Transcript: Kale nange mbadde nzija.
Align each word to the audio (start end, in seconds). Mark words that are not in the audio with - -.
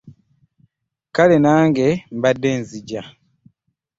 Kale 1.15 1.37
nange 1.45 1.87
mbadde 2.17 2.49
nzija. 2.59 3.01